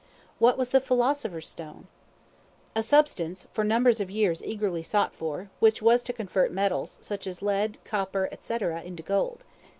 [0.39, 1.85] What was the Philosopher's Stone?
[2.75, 7.27] A substance, for numbers of years eagerly sought for, which was to convert metals, such
[7.27, 8.53] as lead, copper, &c.
[8.83, 9.43] into gold.